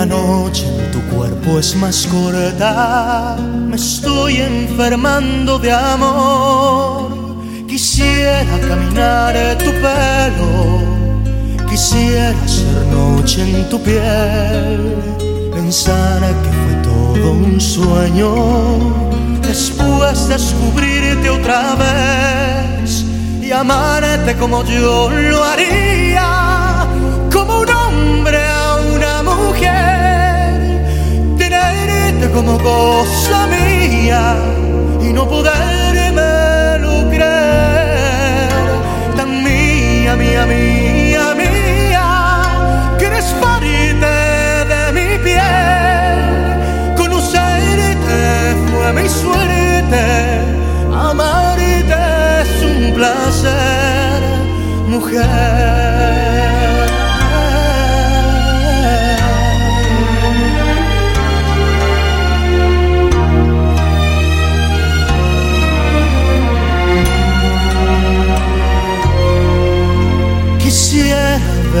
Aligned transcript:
La 0.00 0.06
noche 0.06 0.64
en 0.66 0.90
tu 0.92 1.00
cuerpo 1.14 1.58
es 1.58 1.76
más 1.76 2.06
corta. 2.06 3.36
Me 3.68 3.76
estoy 3.76 4.36
enfermando 4.38 5.58
de 5.58 5.70
amor. 5.70 7.36
Quisiera 7.68 8.58
caminar 8.66 9.34
tu 9.58 9.70
pelo. 9.84 11.66
Quisiera 11.68 12.48
ser 12.48 12.86
noche 12.90 13.42
en 13.42 13.68
tu 13.68 13.78
piel. 13.82 14.96
Pensar 15.52 16.20
que 16.44 16.50
fue 16.60 16.74
todo 16.82 17.32
un 17.32 17.60
sueño. 17.60 18.32
Después 19.42 20.28
descubrirte 20.28 21.28
otra 21.28 21.74
vez 21.74 23.04
y 23.42 23.52
amarte 23.52 24.34
como 24.36 24.64
yo 24.64 25.10
lo 25.10 25.44
haría, 25.44 25.89
como 32.28 32.58
cosa 32.58 33.46
mía 33.46 34.36
y 35.02 35.12
no 35.12 35.26
poderme 35.28 35.79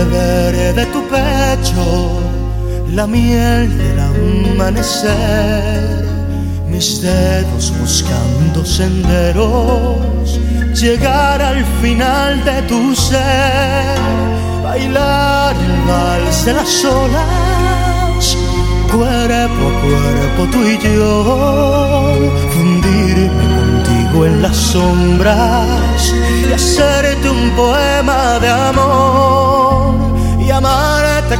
beber 0.00 0.74
de 0.74 0.86
tu 0.86 1.06
pecho 1.08 2.20
la 2.94 3.06
miel 3.06 3.76
del 3.76 4.00
amanecer, 4.00 6.06
mis 6.66 7.02
dedos 7.02 7.70
buscando 7.78 8.64
senderos, 8.64 10.40
llegar 10.74 11.42
al 11.42 11.62
final 11.82 12.42
de 12.44 12.62
tu 12.62 12.94
ser, 12.94 13.98
bailar 14.62 15.54
el 15.56 15.82
vals 15.88 16.44
de 16.46 16.54
las 16.54 16.84
olas, 16.84 18.36
cuerpo 18.90 19.68
a 19.68 19.72
cuerpo 19.82 20.46
tú 20.50 20.66
y 20.66 20.78
yo, 20.78 22.14
fundirme 22.50 23.44
contigo 23.58 24.24
en 24.26 24.42
las 24.42 24.56
sombras 24.56 26.14
y 26.48 26.52
hacerte 26.52 27.28
un 27.28 27.50
poema 27.50 28.38
de 28.40 28.48
amor 28.48 29.49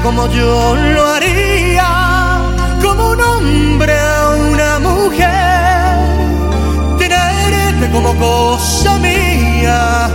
como 0.03 0.27
yo 0.29 0.75
lo 0.77 1.07
haría, 1.07 2.41
como 2.83 3.11
un 3.11 3.21
hombre 3.21 3.99
a 3.99 4.29
una 4.31 4.79
mujer, 4.79 5.99
tenerte 6.99 7.91
como 7.91 8.15
cosa 8.17 8.99
mía 8.99 10.09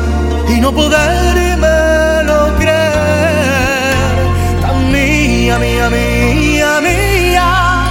y 0.48 0.60
no 0.60 0.72
poderme 0.72 2.24
lo 2.24 2.56
creer, 2.58 4.16
tan 4.62 4.92
mía, 4.92 5.60
mía, 5.60 5.90
mía, 5.90 6.82
mía, 6.82 7.90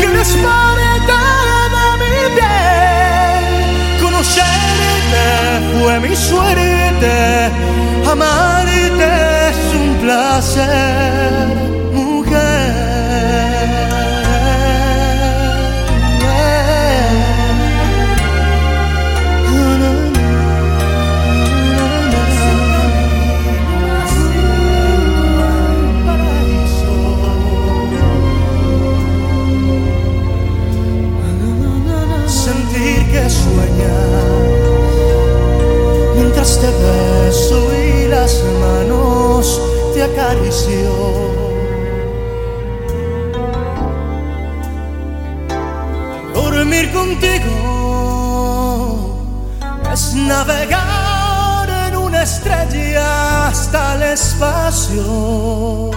que 0.00 0.06
eres 0.06 0.36
parte 0.46 1.16
de 1.74 1.86
mi 2.02 2.16
piel, 2.36 4.02
conocerte 4.02 5.24
fue 5.78 6.00
mi 6.00 6.16
suerte, 6.16 7.46
es 7.46 8.12
un 8.12 8.65
placer, 10.36 11.85
Dormir 46.32 46.90
contigo 46.90 47.52
es 49.92 50.14
navegar 50.14 51.68
en 51.88 51.96
una 51.96 52.22
estrella 52.22 53.48
hasta 53.48 53.96
el 53.96 54.02
espacio. 54.14 55.90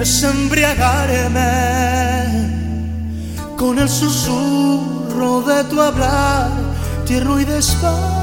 Es 0.00 0.22
embriagarme 0.22 1.42
con 3.56 3.80
el 3.80 3.88
susurro 3.88 5.42
de 5.42 5.64
tu 5.64 5.80
hablar, 5.80 6.50
tierno 7.04 7.40
y 7.40 7.44
despacio. 7.44 8.21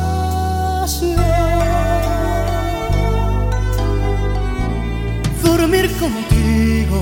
Dormir 5.69 5.91
contigo 5.99 6.99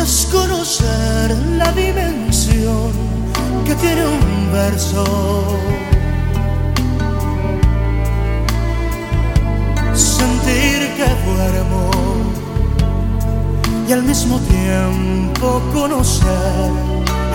es 0.00 0.26
conocer 0.32 1.36
la 1.58 1.70
dimensión 1.72 2.92
que 3.66 3.74
tiene 3.74 4.06
un 4.06 4.50
verso. 4.50 5.04
Sentir 9.92 10.78
que 10.96 11.04
duermo 11.26 11.90
y 13.86 13.92
al 13.92 14.04
mismo 14.04 14.38
tiempo 14.38 15.60
conocer 15.74 16.70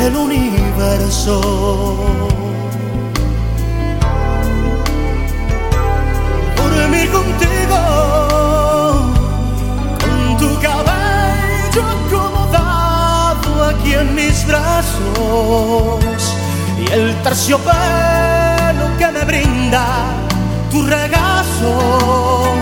el 0.01 0.15
universo. 0.15 1.41
Dormir 6.57 7.11
contigo, 7.11 8.26
cabello 11.77 11.85
acomodado 11.85 13.65
aquí 13.65 13.94
en 13.94 14.15
mis 14.15 14.45
brazos 14.47 16.03
y 16.79 16.91
el 16.91 17.15
terciopelo 17.21 18.97
que 18.97 19.12
me 19.12 19.24
brinda 19.25 19.85
tu 20.71 20.83
regazo. 20.83 22.53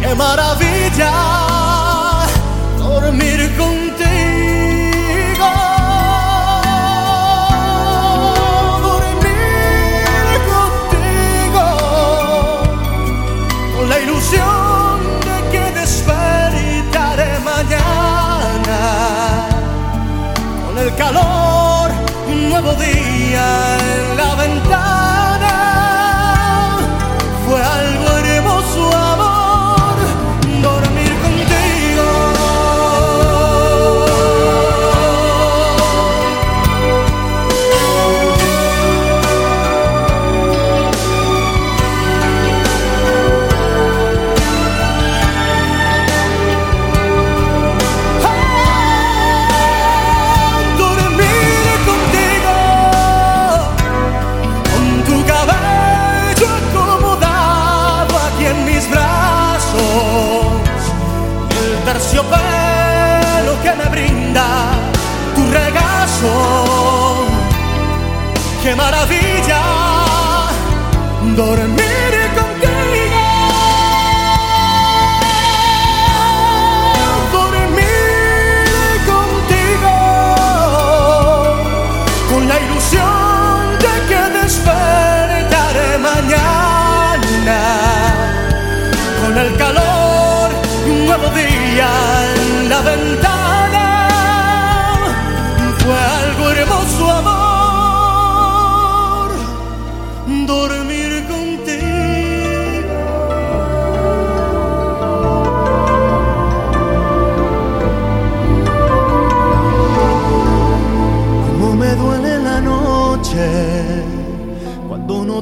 ¡Qué 0.00 0.14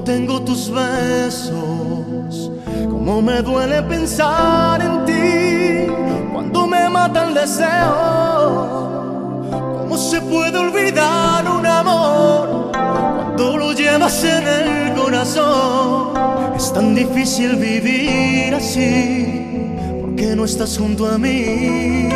tengo 0.04 0.40
tus 0.42 0.70
besos, 0.70 2.50
cómo 2.88 3.22
me 3.22 3.42
duele 3.42 3.82
pensar 3.82 4.80
en 4.80 5.04
ti 5.04 5.92
cuando 6.32 6.66
me 6.66 6.88
mata 6.88 7.28
el 7.28 7.34
deseo. 7.34 8.80
¿Cómo 9.50 9.96
se 9.96 10.20
puede 10.20 10.56
olvidar 10.58 11.44
un 11.50 11.66
amor 11.66 12.70
cuando 12.72 13.56
lo 13.58 13.72
llevas 13.72 14.24
en 14.24 14.46
el 14.46 14.94
corazón? 14.94 16.10
Es 16.56 16.72
tan 16.72 16.94
difícil 16.94 17.56
vivir 17.56 18.54
así 18.54 19.76
porque 20.00 20.34
no 20.36 20.44
estás 20.44 20.78
junto 20.78 21.06
a 21.06 21.18
mí. 21.18 22.08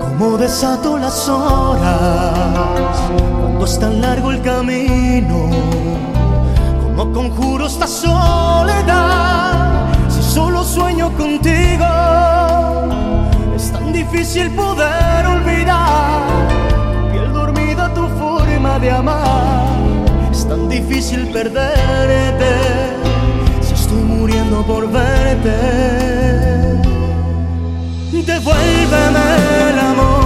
¿Cómo 0.00 0.38
desato 0.38 0.96
las 0.96 1.28
horas 1.28 2.96
cuando 3.40 3.64
es 3.64 3.78
tan 3.78 4.00
largo 4.00 4.30
el 4.30 4.40
camino? 4.42 5.83
¿Cómo 6.96 7.12
conjuro 7.12 7.66
esta 7.66 7.88
soledad? 7.88 9.52
Si 10.08 10.22
solo 10.22 10.62
sueño 10.62 11.10
contigo, 11.16 11.84
es 13.56 13.72
tan 13.72 13.92
difícil 13.92 14.48
poder 14.52 15.26
olvidar 15.26 16.22
tu 16.68 17.10
piel 17.10 17.32
dormida, 17.32 17.92
tu 17.94 18.06
forma 18.16 18.78
de 18.78 18.92
amar. 18.92 19.66
Es 20.30 20.46
tan 20.46 20.68
difícil 20.68 21.26
perderte 21.32 22.52
si 23.60 23.74
estoy 23.74 24.02
muriendo 24.02 24.62
por 24.62 24.88
verte. 24.88 25.50
Devuélveme 28.24 29.70
el 29.70 29.78
amor 29.78 30.23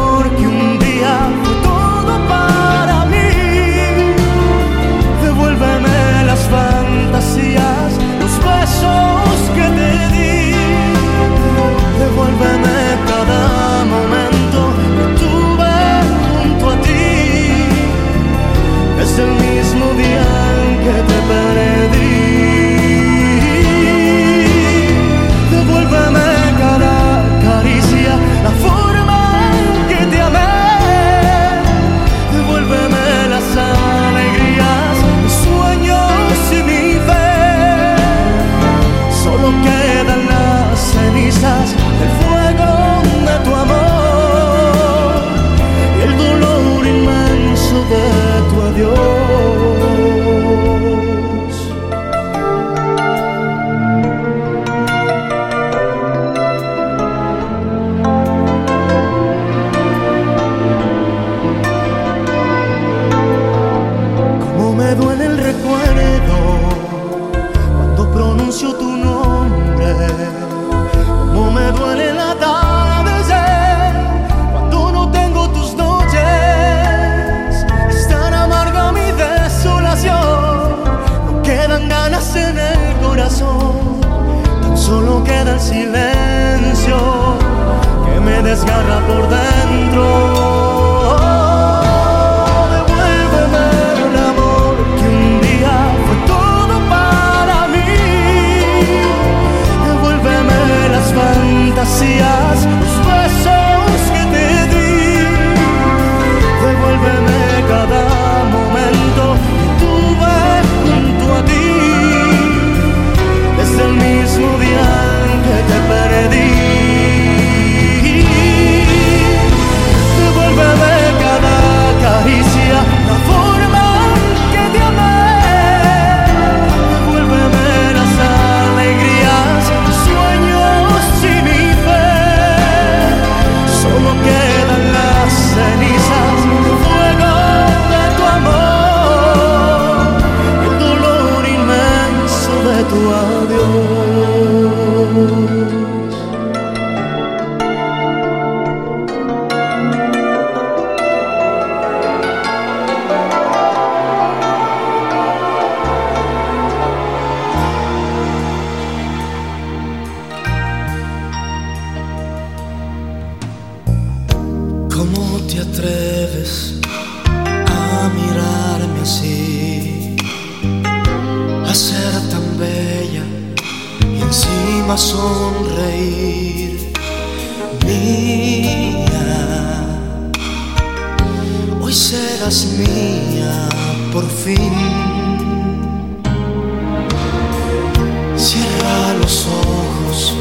los 189.29 189.47
ojos, 189.47 190.35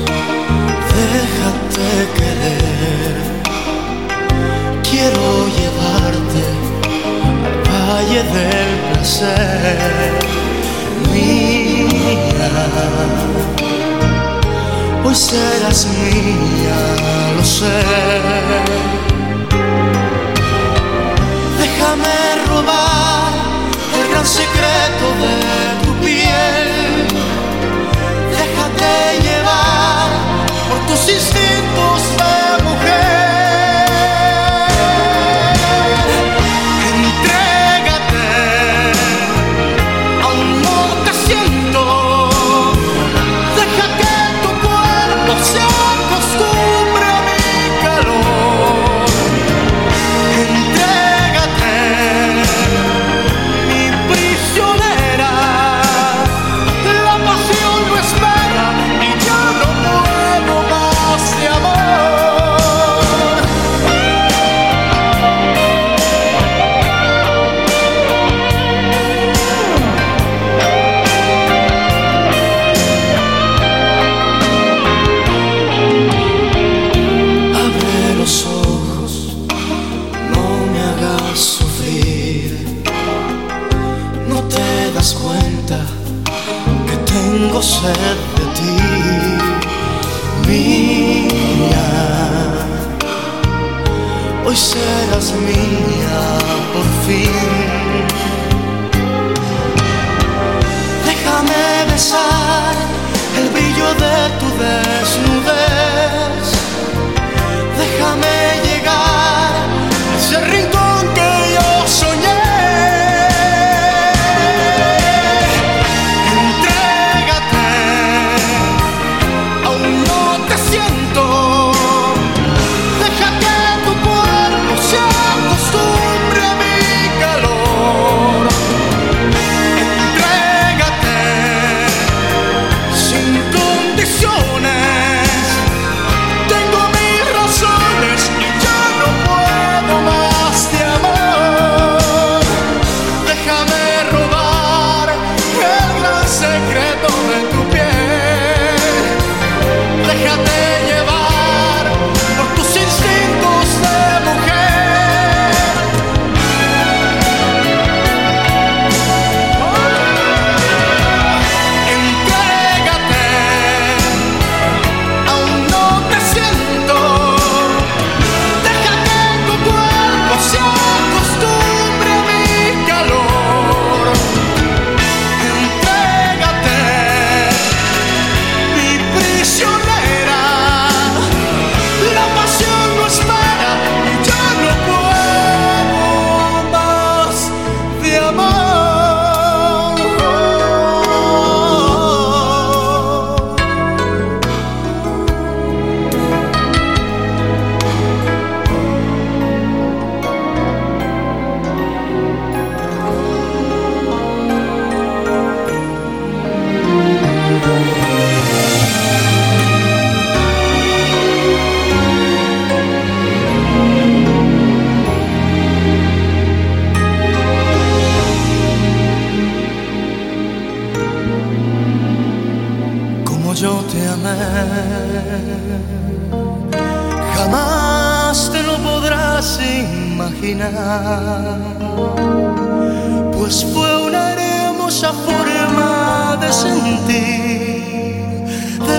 déjate 0.95 1.89
querer. 2.17 3.17
Quiero 4.89 5.25
llevarte 5.57 6.43
al 7.47 7.57
valle 7.69 8.21
del 8.35 8.71
placer. 8.87 10.11
Mira, 11.11 12.49
hoy 15.03 15.15
serás 15.15 15.87
mía, 15.87 16.79
lo 17.35 17.43
sé. 17.43 17.79
Déjame 21.61 22.19
robar 22.47 23.33
el 23.99 24.05
gran 24.11 24.25
secreto 24.25 25.05
de 25.21 25.35
tu 25.83 25.91
piel 26.05 26.96
tus 30.87 31.09
instintos 31.09 32.46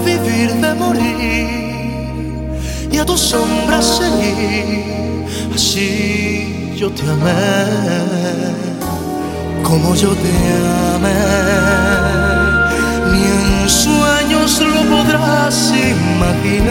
de 0.00 0.19
vivir, 0.19 0.52
de 0.55 0.75
morir, 0.75 1.49
y 2.90 2.99
a 2.99 3.05
tu 3.05 3.17
sombra 3.17 3.81
seguir. 3.83 5.25
Así 5.55 6.75
yo 6.76 6.90
te 6.90 7.02
amé, 7.02 7.35
como 9.62 9.95
yo 9.95 10.11
te 10.11 10.33
amé 10.95 11.14
ni 13.11 13.23
en 13.25 13.69
sueños 13.69 14.61
lo 14.61 14.83
podrás 14.95 15.73
imaginar, 15.93 16.71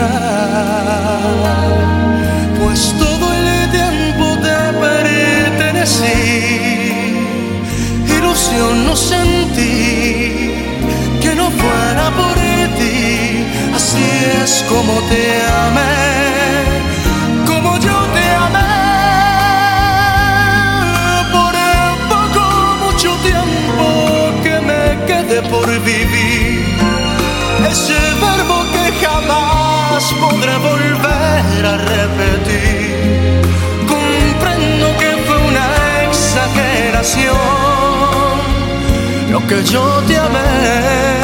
pues 2.60 2.94
todo 3.00 3.34
el 3.34 3.72
tiempo 3.72 4.26
te 4.46 4.58
pertenecí, 4.84 6.20
ilusión 8.18 8.86
no 8.86 8.96
sentí 8.96 10.54
que 11.22 11.36
no 11.36 11.50
fuera 11.52 12.06
por 12.16 12.47
así 13.88 14.10
es 14.44 14.66
como 14.68 14.94
te 15.10 15.24
amé, 15.66 15.96
como 17.46 17.78
yo 17.80 17.98
te 18.16 18.26
amé. 18.46 18.74
Por 21.36 21.54
el 21.56 21.92
poco 22.12 22.44
mucho 22.86 23.12
tiempo 23.30 23.86
que 24.44 24.56
me 24.70 24.84
quede 25.08 25.38
por 25.54 25.68
vivir 25.92 26.66
ese 27.72 28.00
verbo 28.26 28.58
que 28.74 28.86
jamás 29.06 30.04
podré 30.22 30.56
volver 30.70 31.66
a 31.74 31.76
repetir. 31.96 33.42
Comprendo 33.94 34.86
que 35.02 35.12
fue 35.26 35.38
una 35.52 35.68
exageración 36.10 37.38
lo 39.32 39.40
que 39.48 39.64
yo 39.64 39.84
te 40.08 40.18
amé, 40.18 41.17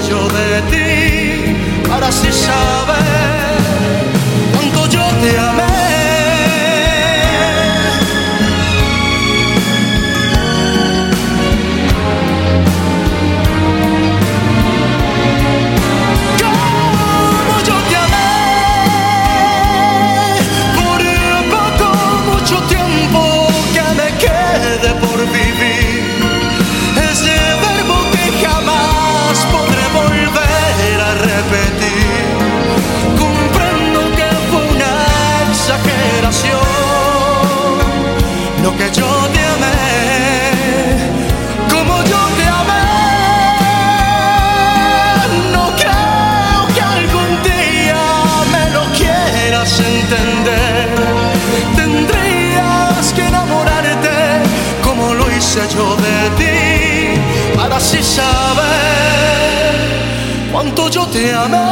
yo 0.00 0.26
de 0.28 0.62
ti 0.70 1.88
para 1.88 2.08
así 2.08 2.32
saber 2.32 3.60
cuánto 4.54 4.86
yo 4.88 5.04
te 5.20 5.38
amé. 5.38 5.61
yo 60.92 61.06
te 61.06 61.32
amé. 61.32 61.71